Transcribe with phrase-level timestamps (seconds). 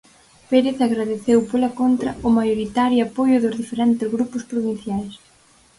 [0.49, 5.13] Pérez agradeceu, pola contra, o maioritario apoio dos diferentes grupos provinciais.